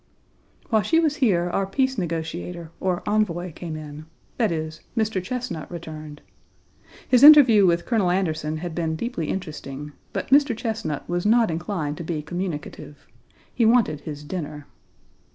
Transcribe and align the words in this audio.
While 0.71 0.81
she 0.81 0.99
was 0.99 1.17
here 1.17 1.51
our 1.51 1.67
peace 1.67 1.95
negotiator, 1.95 2.71
or 2.79 3.07
envoy, 3.07 3.51
came 3.53 3.75
in 3.75 4.07
that 4.37 4.51
is, 4.51 4.81
Mr. 4.97 5.21
Chesnut 5.23 5.69
returned. 5.69 6.23
His 7.07 7.21
interview 7.23 7.67
with 7.67 7.85
Colonel 7.85 8.09
Anderson 8.09 8.57
had 8.57 8.73
been 8.73 8.95
deeply 8.95 9.27
interesting, 9.27 9.91
but 10.11 10.29
Mr. 10.31 10.57
Chesnut 10.57 11.07
was 11.07 11.23
not 11.23 11.51
inclined 11.51 11.97
to 11.97 12.03
be 12.03 12.23
communicative. 12.23 13.05
He 13.53 13.63
wanted 13.63 13.99
his 14.01 14.23
dinner. 14.23 14.65